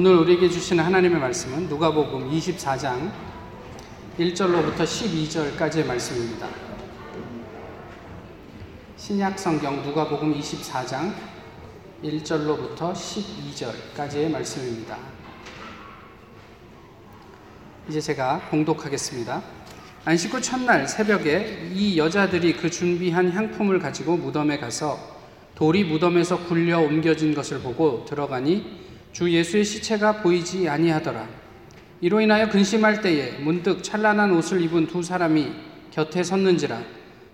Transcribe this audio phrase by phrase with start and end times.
[0.00, 3.10] 오늘 우리에게 주시는 하나님의 말씀은 누가복음 24장
[4.16, 6.48] 1절로부터 12절까지의 말씀입니다.
[8.96, 11.12] 신약 성경 누가복음 24장
[12.04, 14.98] 1절로부터 12절까지의 말씀입니다.
[17.88, 19.42] 이제 제가 봉독하겠습니다.
[20.04, 24.96] 안식 후 첫날 새벽에 이 여자들이 그 준비한 향품을 가지고 무덤에 가서
[25.56, 28.86] 돌이 무덤에서 굴려 옮겨진 것을 보고 들어가니
[29.18, 31.28] 주 예수의 시체가 보이지 아니하더라.
[32.00, 35.54] 이로 인하여 근심할 때에 문득 찬란한 옷을 입은 두 사람이
[35.90, 36.80] 곁에 섰는지라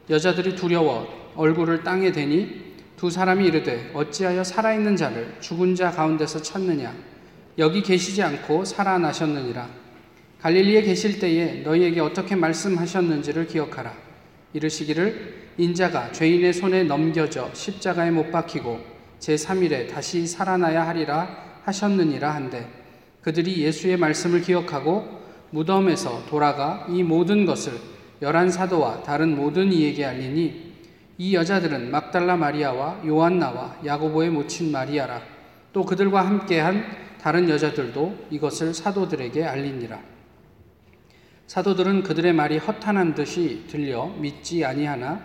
[0.09, 6.95] 여자들이 두려워 얼굴을 땅에 대니 두 사람이 이르되 어찌하여 살아있는 자를 죽은 자 가운데서 찾느냐
[7.59, 9.69] 여기 계시지 않고 살아나셨느니라
[10.41, 13.93] 갈릴리에 계실 때에 너희에게 어떻게 말씀하셨는지를 기억하라.
[14.55, 18.80] 이르시기를 인자가 죄인의 손에 넘겨져 십자가에 못 박히고
[19.21, 22.68] 제3일에 다시 살아나야 하리라 하셨느니라 한데
[23.23, 27.73] 그들이 예수의 말씀을 기억하고 무덤에서 돌아가 이 모든 것을
[28.23, 30.74] 열한 사도와 다른 모든 이에게 알리니
[31.16, 35.21] 이 여자들은 막달라 마리아와 요한나와 야고보의 모친 마리아라
[35.73, 36.84] 또 그들과 함께한
[37.21, 39.99] 다른 여자들도 이것을 사도들에게 알리니라.
[41.46, 45.21] 사도들은 그들의 말이 허탄한 듯이 들려 믿지 아니하나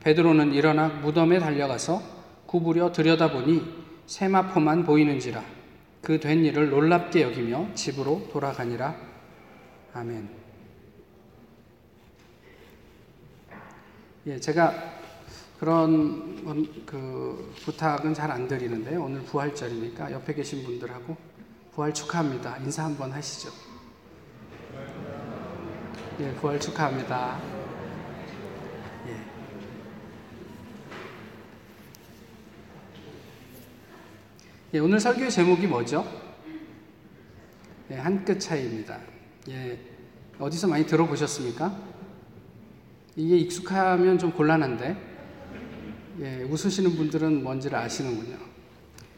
[0.00, 2.02] 베드로는 일어나 무덤에 달려가서
[2.46, 3.62] 구부려 들여다보니
[4.06, 5.53] 세마포만 보이는지라
[6.04, 8.94] 그 된 일을 놀랍게 여기며 집으로 돌아가니라
[9.94, 10.28] 아멘.
[14.26, 15.00] 예, 제가
[15.58, 21.16] 그런 그 부탁은 잘 안 드리는데 오늘 부활절이니까 옆에 계신 분들하고
[21.74, 22.58] 부활 축하합니다.
[22.58, 23.50] 인사 한번 하시죠.
[26.20, 27.63] 예, 부활 축하합니다.
[34.74, 36.04] 예, 오늘 설교의 제목이 뭐죠?
[37.90, 38.98] 예, 한 끗 차이입니다.
[39.50, 39.78] 예,
[40.38, 41.76] 어디서 많이 들어보셨습니까?
[43.16, 44.96] 이게 익숙하면 좀 곤란한데,
[46.20, 48.36] 예, 웃으시는 분들은 뭔지를 아시는군요.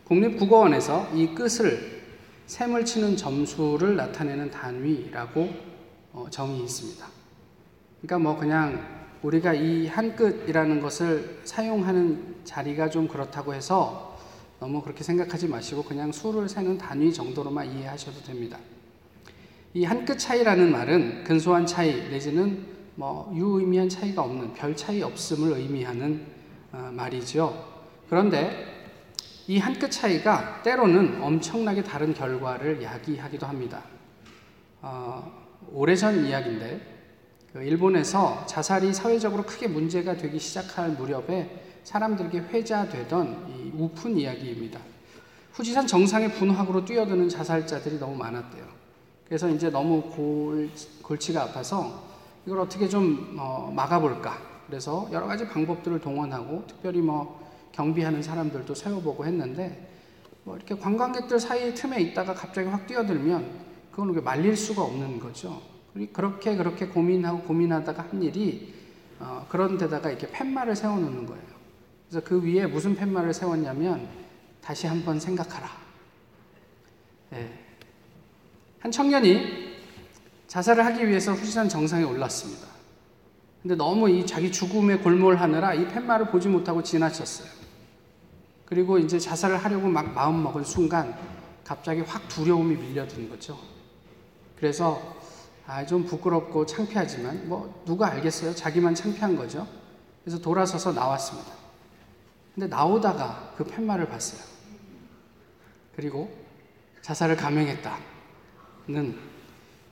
[0.05, 2.03] 국립국어원에서 이 끝을
[2.47, 5.49] 셈을 치는 점수를 나타내는 단위라고
[6.12, 7.06] 어, 정이 있습니다.
[8.03, 14.16] 그러니까 뭐 그냥 우리가 이 한 끗이라는 것을 사용하는 자리가 좀 그렇다고 해서
[14.59, 18.59] 너무 그렇게 생각하지 마시고 그냥 수를 세는 단위 정도로만 이해하셔도 됩니다.
[19.75, 22.65] 이 한 끗 차이라는 말은 근소한 차이 내지는
[22.95, 26.25] 뭐 유의미한 차이가 없는 별 차이 없음을 의미하는
[26.72, 27.65] 어, 말이죠.
[28.09, 28.65] 그런데
[29.49, 33.83] 이 한 끗 차이가 때로는 엄청나게 다른 결과를 야기하기도 합니다.
[34.81, 35.31] 어,
[35.72, 36.95] 오래전 이야기인데
[37.53, 44.81] 그 일본에서 자살이 사회적으로 크게 문제가 되기 시작할 무렵에 사람들에게 회자되던 이 우픈 이야기입니다.
[45.53, 48.65] 후지산 정상의 분화구로 뛰어드는 자살자들이 너무 많았대요.
[49.25, 50.69] 그래서 이제 너무 골,
[51.01, 52.03] 골치가 아파서
[52.45, 54.37] 이걸 어떻게 좀 어, 막아볼까.
[54.67, 59.89] 그래서 여러 가지 방법들을 동원하고 특별히 뭐 경비하는 사람들도 세워보고 했는데
[60.43, 63.49] 뭐 이렇게 관광객들 사이 틈에 있다가 갑자기 확 뛰어들면
[63.93, 65.63] 그건 말릴 수가 없는 거죠.
[66.13, 68.75] 그렇게 그렇게 고민하고 고민하다가 한 일이
[69.21, 71.56] 어, 그런 데다가 이렇게 팻말을 세워놓는 거예요.
[72.16, 74.09] 그래서 그 위에 무슨 팻말을 세웠냐면
[74.62, 75.69] 다시 한번 생각하라.
[77.28, 77.53] 네.
[78.81, 79.77] 한 청년이
[80.47, 82.69] 자살을 하기 위해서 후지산 정상에 올랐습니다.
[83.60, 87.49] 근데 너무 이 자기 죽음에 골몰하느라 이 팻말을 보지 못하고 지나쳤어요.
[88.65, 91.15] 그리고 이제 자살을 하려고 막 마음 먹은 순간
[91.65, 93.59] 갑자기 확 두려움이 밀려든 거죠.
[94.56, 95.16] 그래서
[95.66, 98.54] 아, 좀 부끄럽고 창피하지만 뭐 누가 알겠어요?
[98.54, 99.66] 자기만 창피한 거죠.
[100.25, 101.66] 그래서 돌아서서 나왔습니다.
[102.56, 104.41] 근데 나오다가 그 팻말을 봤어요.
[105.94, 106.34] 그리고
[107.03, 107.99] 자살을 감행했다는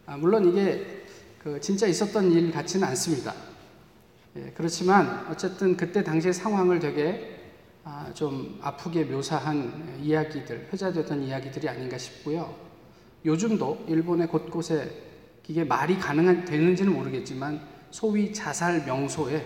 [0.06, 1.04] 아, 물론 이게
[1.38, 3.34] 그 진짜 있었던 일 같지는 않습니다.
[4.36, 7.52] 예, 그렇지만 어쨌든 그때 당시의 상황을 되게
[7.84, 12.56] 아, 좀 아프게 묘사한 이야기들, 회자되던 이야기들이 아닌가 싶고요.
[13.26, 15.02] 요즘도 일본의 곳곳에
[15.46, 17.60] 이게 말이 가능한 되는지는 모르겠지만
[17.90, 19.44] 소위 자살 명소에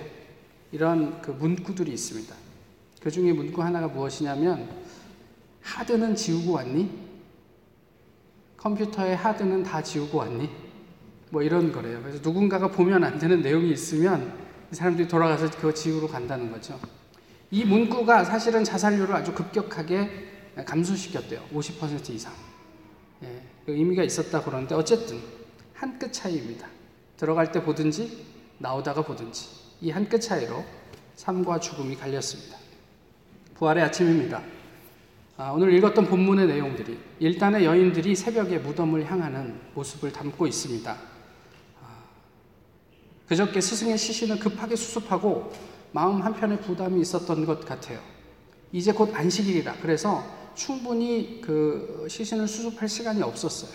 [0.70, 2.47] 이런 그 문구들이 있습니다.
[3.02, 4.68] 그 중에 문구 하나가 무엇이냐면
[5.62, 7.08] 하드는 지우고 왔니?
[8.56, 10.50] 컴퓨터의 하드는 다 지우고 왔니?
[11.30, 12.00] 뭐 이런 거래요.
[12.02, 14.32] 그래서 누군가가 보면 안 되는 내용이 있으면
[14.72, 16.78] 사람들이 돌아가서 그거 지우러 간다는 거죠.
[17.50, 20.26] 이 문구가 사실은 자살률을 아주 급격하게
[20.66, 21.40] 감소시켰대요.
[21.54, 22.32] 50% 이상.
[23.22, 25.20] 예, 그 의미가 있었다 그러는데 어쨌든
[25.74, 26.66] 한 끗 차이입니다.
[27.16, 28.24] 들어갈 때 보든지
[28.58, 29.46] 나오다가 보든지
[29.80, 30.64] 이 한 끗 차이로
[31.14, 32.56] 삶과 죽음이 갈렸습니다.
[33.58, 34.40] 부활의 아침입니다.
[35.37, 40.96] 아, 오늘 읽었던 본문의 내용들이 일단의 여인들이 새벽에 무덤을 향하는 모습을 담고 있습니다.
[41.82, 41.87] 아,
[43.26, 45.52] 그저께 스승의 시신을 급하게 수습하고
[45.90, 47.99] 마음 한편에 부담이 있었던 것 같아요.
[48.70, 50.25] 이제 곧 안식일이라 그래서
[50.55, 53.70] 충분히 그 시신을 수습할 시간이 없었어요.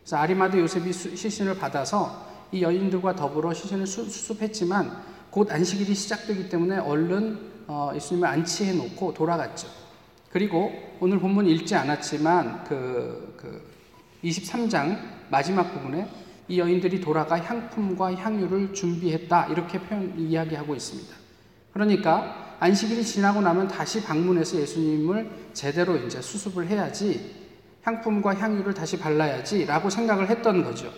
[0.00, 7.57] 그래서 아리마드 요셉이 시신을 받아서 이 여인들과 더불어 시신을 수습했지만 곧 안식일이 시작되기 때문에 얼른
[7.68, 9.68] 어, 예수님을 안치해 놓고 돌아갔죠.
[10.30, 13.62] 그리고 오늘 본문 읽지 않았지만 그, 그
[14.24, 14.98] 23장
[15.30, 16.08] 마지막 부분에
[16.48, 21.14] 이 여인들이 돌아가 향품과 향유를 준비했다 이렇게 표현 이야기하고 있습니다.
[21.72, 27.36] 그러니까 안식일이 지나고 나면 다시 방문해서 예수님을 제대로 이제 수습을 해야지
[27.82, 30.90] 향품과 향유를 다시 발라야지라고 생각을 했던 거죠.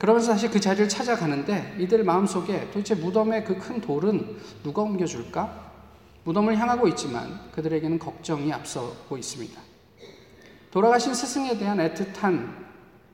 [0.00, 5.72] 그러면서 다시 그 자리를 찾아가는데 이들 마음속에 도대체 무덤의 그 큰 돌은 누가 옮겨줄까?
[6.24, 9.60] 무덤을 향하고 있지만 그들에게는 걱정이 앞서고 있습니다.
[10.70, 12.50] 돌아가신 스승에 대한 애틋한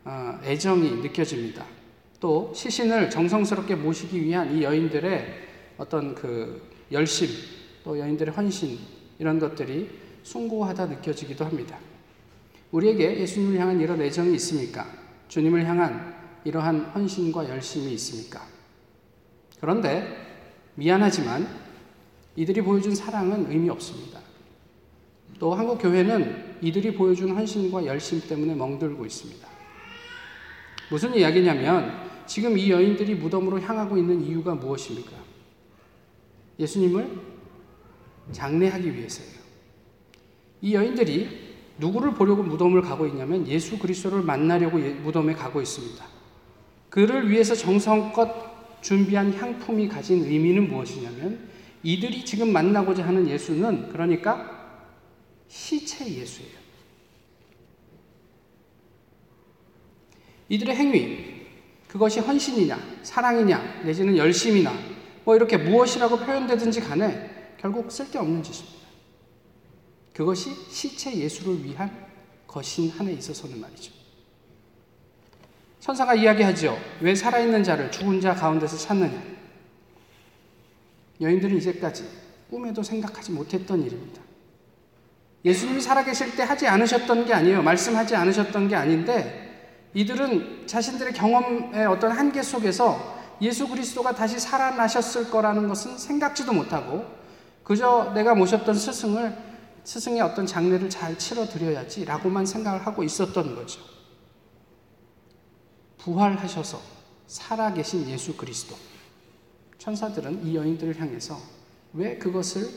[0.05, 1.65] 어, 애정이 느껴집니다.
[2.21, 5.27] 또 시신을 정성스럽게 모시기 위한 이 여인들의
[5.79, 7.27] 어떤 그 열심,
[7.83, 8.79] 또 여인들의 헌신,
[9.19, 9.91] 이런 것들이
[10.23, 11.79] 숭고하다 느껴지기도 합니다.
[12.71, 14.87] 우리에게 예수님을 향한 이런 애정이 있습니까?
[15.27, 16.16] 주님을 향한
[16.47, 18.41] 이러한 헌신과 열심이 있습니까?
[19.61, 20.17] 그런데
[20.77, 21.45] 미안하지만
[22.37, 24.21] 이들이 보여준 사랑은 의미 없습니다.
[25.41, 29.49] 또 한국 교회는 이들이 보여준 헌신과 열심 때문에 멍들고 있습니다.
[30.89, 35.17] 무슨 이야기냐면 지금 이 여인들이 무덤으로 향하고 있는 이유가 무엇입니까?
[36.61, 37.11] 예수님을
[38.31, 39.33] 장례하기 위해서예요.
[40.63, 46.16] 이 여인들이 누구를 보려고 무덤을 가고 있냐면 예수 그리스도를 만나려고 예, 무덤에 가고 있습니다.
[46.97, 51.47] 그를 위해서 정성껏 준비한 향품이 가진 의미는 무엇이냐면
[51.83, 54.81] 이들이 지금 만나고자 하는 예수는 그러니까
[55.47, 56.57] 시체 예수예요.
[60.49, 61.45] 이들의 행위,
[61.87, 64.73] 그것이 헌신이냐, 사랑이냐, 내지는 열심이나,
[65.27, 68.87] 뭐 이렇게 무엇이라고 표현되든지 간에 결국 쓸데없는 짓입니다.
[70.15, 72.07] 그것이 시체 예수를 위한
[72.47, 73.96] 거신 한에 있어서는 말이죠.
[75.87, 76.77] 천사가 이야기하죠.
[77.01, 79.23] 왜 살아있는 자를 죽은 자 가운데서 찾느냐?
[81.21, 82.05] 여인들은 이제까지
[82.51, 84.21] 꿈에도 생각하지 못했던 일입니다.
[85.45, 87.63] 예수님이 살아계실 때 하지 않으셨던 게 아니에요.
[87.63, 95.69] 말씀하지 않으셨던 게 아닌데 이들은 자신들의 경험의 어떤 한계 속에서 예수 그리스도가 다시 살아나셨을 거라는
[95.69, 97.07] 것은 생각지도 못하고
[97.63, 99.37] 그저 내가 모셨던 스승을
[99.85, 103.96] 스승의 어떤 장례를 잘 치러 드려야지라고만 생각을 하고 있었던 거죠.
[106.07, 106.81] 부활하셔서
[107.27, 108.77] 살아계신 예수 그리스도.
[109.79, 111.37] 천사들은 이 여인들을 향해서
[111.95, 112.69] 왜 그것을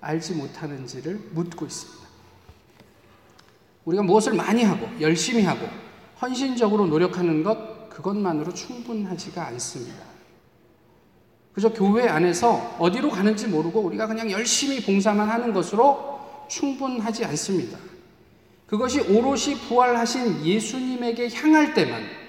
[0.00, 2.02] 알지 못하는지를 묻고 있습니다.
[3.84, 5.66] 우리가 무엇을 많이 하고 열심히 하고
[6.20, 10.04] 헌신적으로 노력하는 것 그것만으로 충분하지가 않습니다.
[11.52, 17.78] 그저 교회 안에서 어디로 가는지 모르고 우리가 그냥 열심히 봉사만 하는 것으로 충분하지 않습니다.
[18.66, 22.21] 그것이 오롯이 부활하신 예수님에게 향할 때만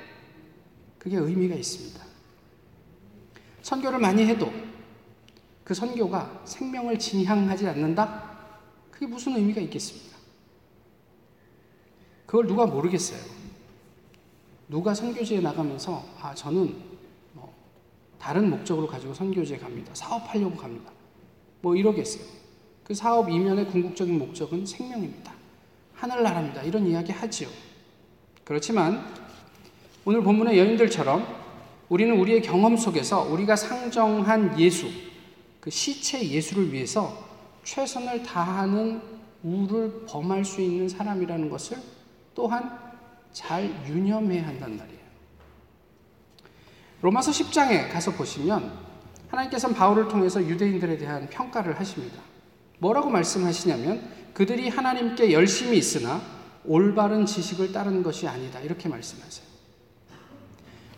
[1.04, 2.02] 그게 의미가 있습니다.
[3.62, 4.52] 선교를 많이 해도
[5.66, 8.32] 그 선교가 생명을 진향하지 않는다?
[8.90, 10.18] 그게 무슨 의미가 있겠습니까?
[12.26, 13.20] 그걸 누가 모르겠어요.
[14.70, 16.74] 누가 선교지에 나가면서 아 저는
[17.34, 17.54] 뭐
[18.18, 19.94] 다른 목적으로 가지고 선교지에 갑니다.
[19.94, 20.90] 사업하려고 갑니다.
[21.62, 22.24] 뭐 이러겠어요.
[22.86, 25.34] 그 사업 이면의 궁극적인 목적은 생명입니다.
[25.96, 26.64] 하늘나라입니다.
[26.64, 27.50] 이런 이야기 하지요.
[28.46, 29.23] 그렇지만
[30.06, 31.26] 오늘 본문의 여인들처럼
[31.88, 34.88] 우리는 우리의 경험 속에서 우리가 상정한 예수,
[35.62, 37.26] 그 시체 예수를 위해서
[37.64, 39.02] 최선을 다하는
[39.44, 41.78] 우를 범할 수 있는 사람이라는 것을
[42.36, 42.78] 또한
[43.32, 45.04] 잘 유념해야 한단 말이에요.
[47.02, 48.74] 로마서 10장에 가서 보시면
[49.30, 52.22] 하나님께서는 바울을 통해서 유대인들에 대한 평가를 하십니다.
[52.80, 56.22] 뭐라고 말씀하시냐면 그들이 하나님께 열심히 있으나
[56.66, 58.60] 올바른 지식을 따른 것이 아니다.
[58.60, 59.53] 이렇게 말씀하세요.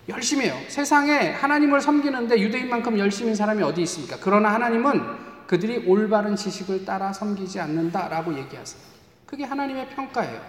[0.08, 0.56] 열심히 해요.
[0.68, 4.18] 세상에 하나님을 섬기는데 유대인만큼 열심인 사람이 어디 있습니까?
[4.22, 5.02] 그러나 하나님은
[5.48, 8.82] 그들이 올바른 지식을 따라 섬기지 않는다라고 얘기하세요.
[9.26, 10.42] 그게 하나님의 평가예요.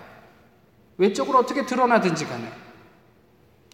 [0.98, 2.50] 외적으로 어떻게 드러나든지 간에.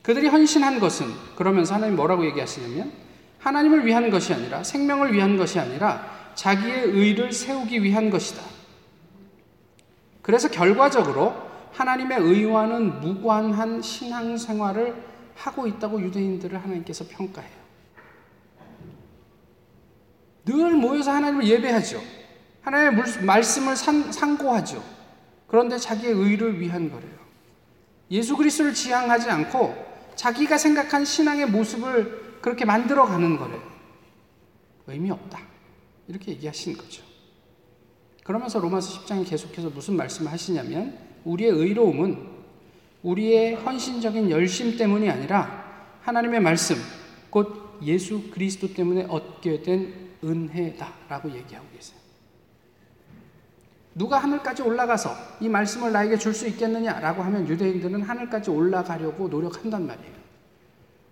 [0.02, 2.92] 그들이 헌신한 것은 그러면서 하나님 뭐라고 얘기하시냐면
[3.38, 8.42] 하나님을 위한 것이 아니라 생명을 위한 것이 아니라 자기의 의를 세우기 위한 것이다.
[10.22, 11.34] 그래서 결과적으로
[11.72, 15.11] 하나님의 의와는 무관한 신앙 생활을
[15.42, 17.62] 하고 있다고 유대인들을 하나님께서 평가해요.
[20.44, 22.00] 늘 모여서 하나님을 예배하죠.
[22.62, 24.82] 하나님의 물- 말씀을 산, 상고하죠.
[25.48, 27.10] 그런데 자기의 의를 위한 거래요.
[28.10, 29.74] 예수 그리스도를 지향하지 않고
[30.14, 33.60] 자기가 생각한 신앙의 모습을 그렇게 만들어 가는 거래요.
[34.86, 35.40] 의미 없다.
[36.06, 37.02] 이렇게 얘기하신 거죠.
[38.24, 42.31] 그러면서 로마서 10장에 계속해서 무슨 말씀을 하시냐면 우리의 의로움은
[43.02, 45.62] 우리의 헌신적인 열심 때문이 아니라
[46.02, 46.76] 하나님의 말씀,
[47.30, 49.92] 곧 예수 그리스도 때문에 얻게 된
[50.22, 51.98] 은혜다라고 얘기하고 계세요.
[53.94, 60.22] 누가 하늘까지 올라가서 이 말씀을 나에게 줄 수 있겠느냐라고 하면 유대인들은 하늘까지 올라가려고 노력한단 말이에요.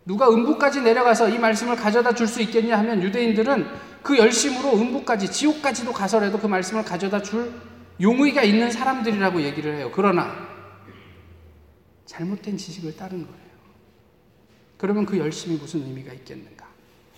[0.06, 3.66] 누가 음부까지 내려가서 이 말씀을 가져다 줄 수 있겠냐 하면 유대인들은
[4.02, 7.52] 그 열심으로 음부까지 지옥까지도 가서라도 그 말씀을 가져다 줄
[8.00, 9.90] 용의가 있는 사람들이라고 얘기를 해요.
[9.94, 10.49] 그러나
[12.10, 13.50] 잘못된 지식을 따른 거예요.
[14.76, 16.68] 그러면 그 열심이 무슨 의미가 있겠는가?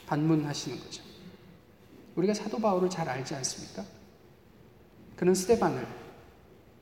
[0.07, 1.03] 반문하시는 거죠.
[2.15, 3.87] 우리가 사도 바울을 잘 알지 않습니까?
[5.17, 5.87] 그는 스테반을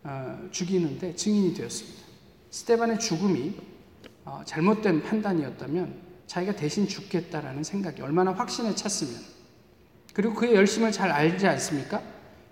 [0.02, 2.02] 어, 죽이는데 증인이 되었습니다.
[2.50, 3.55] 스테반의 죽음이
[4.25, 9.21] 어, 잘못된 판단이었다면 자기가 대신 죽겠다라는 생각이 얼마나 확신에 찼으면
[10.14, 12.02] 그리고 그의 열심을 잘 알지 않습니까?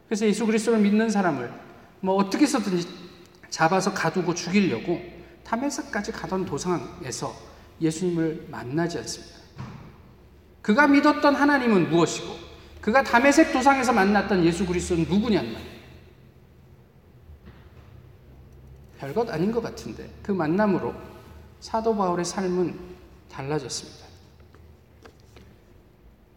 [0.07, 1.53] 그래서 예수 그리스도를 믿는 사람을
[2.01, 2.87] 뭐 어떻게 해서든지
[3.51, 5.18] 잡아서 가두고 죽이려고
[5.49, 7.35] 타메스까지 가던 도상에서
[7.81, 9.39] 예수님을 만나지 않습니다.
[10.61, 12.35] 그가 믿었던 하나님은 무엇이고
[12.83, 15.79] 그가 다메섹 도상에서 만났던 예수 그리스도는 말이에요.
[18.99, 20.95] 별것 아닌 것 같은데 그 만남으로
[21.61, 22.79] 사도 바울의 삶은
[23.31, 24.07] 달라졌습니다.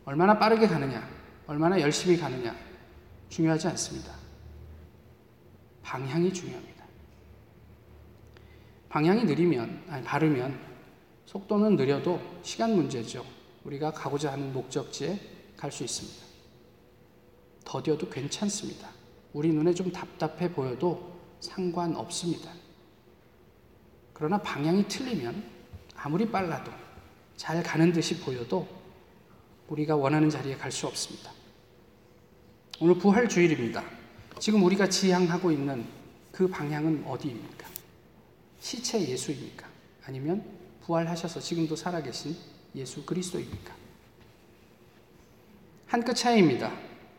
[0.05, 1.05] 얼마나 빠르게 가느냐,
[1.47, 2.55] 얼마나 열심히 가느냐
[3.29, 4.13] 중요하지 않습니다.
[5.83, 6.70] 방향이 중요합니다.
[8.91, 10.59] 방향이 느리면, 아니, 바르면
[11.25, 13.25] 속도는 느려도 시간 문제죠.
[13.63, 15.17] 우리가 가고자 하는 목적지에
[15.55, 16.25] 갈 수 있습니다.
[17.63, 18.89] 더뎌도 괜찮습니다.
[19.31, 22.51] 우리 눈에 좀 답답해 보여도 상관없습니다.
[24.13, 25.41] 그러나 방향이 틀리면
[25.95, 26.69] 아무리 빨라도
[27.37, 28.67] 잘 가는 듯이 보여도
[29.69, 31.31] 우리가 원하는 자리에 갈 수 없습니다.
[32.81, 33.85] 오늘 부활 주일입니다.
[34.37, 35.85] 지금 우리가 지향하고 있는
[36.33, 37.69] 그 방향은 어디입니까?
[38.61, 39.67] 시체 예수입니까?
[40.05, 40.45] 아니면
[40.85, 42.35] 부활하셔서 지금도 살아계신
[42.75, 43.75] 예수 그리스도입니까?
[45.87, 46.71] 한 끗 차이입니다.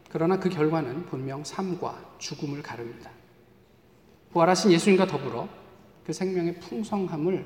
[0.08, 3.10] 그러나 그 결과는 분명 삶과 죽음을 가릅니다.
[4.32, 5.48] 부활하신 예수님과 더불어
[6.06, 7.44] 그 생명의 풍성함을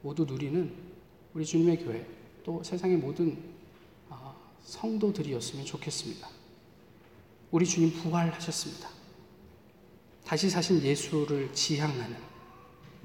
[0.00, 0.72] 모두 누리는
[1.34, 2.06] 우리 주님의 교회
[2.44, 3.36] 또 세상의 모든
[4.08, 6.28] 어, 성도들이었으면 좋겠습니다.
[7.50, 8.88] 우리 주님 부활하셨습니다.
[10.24, 12.33] 다시 사신 예수를 지향하는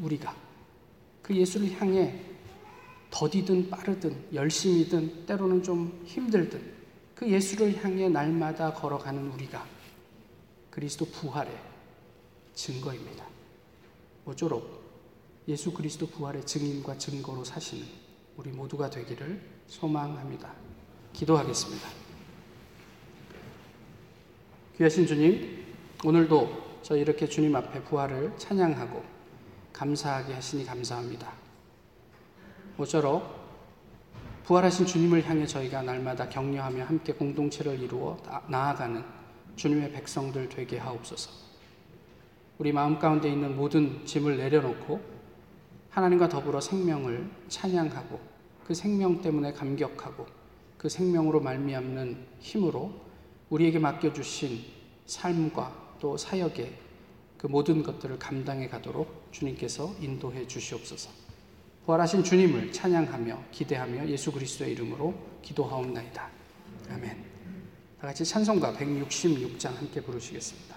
[0.01, 0.36] 우리가
[1.22, 2.20] 그 예수를 향해
[3.12, 6.62] 더디든 빠르든 열심이든 때로는 좀 힘들든
[7.15, 9.65] 그 예수를 향해 날마다 걸어가는 우리가
[10.70, 11.53] 그리스도 부활의
[12.53, 13.25] 증거입니다.
[14.25, 14.79] 모쪼록
[15.48, 17.86] 예수 그리스도 부활의 증인과 증거로 사시는
[18.38, 20.53] 우리 모두가 되기를 소망합니다.
[21.13, 21.89] 기도하겠습니다.
[24.77, 25.65] 귀하신 주님,
[26.06, 29.19] 오늘도 저희 이렇게 주님 앞에 부활을 찬양하고
[29.79, 31.31] 감사하게 하시니 감사합니다.
[32.75, 33.24] 모쪼록
[34.43, 38.17] 부활하신 주님을 향해 저희가 날마다 격려하며 함께 공동체를 이루어
[38.50, 39.01] 나아가는
[39.55, 41.31] 주님의 백성들 되게 하옵소서.
[42.57, 45.00] 우리 마음 가운데 있는 모든 짐을 내려놓고
[45.91, 48.19] 하나님과 더불어 생명을 찬양하고
[48.65, 50.25] 그 생명 때문에 감격하고
[50.77, 52.91] 그 생명으로 말미암는 힘으로
[53.50, 54.59] 우리에게 맡겨주신
[55.05, 56.88] 삶과 또 사역의
[57.39, 61.10] 그 모든 것들을 감당해 가도록 주님께서 인도해 주시옵소서.
[61.86, 66.29] 부활하신 주님을 찬양하며 기대하며 예수 그리스도의 이름으로 기도하옵나이다.
[66.89, 67.17] 아멘.
[68.01, 70.67] 다 같이 찬송가 166장 함께 부르시겠습니다.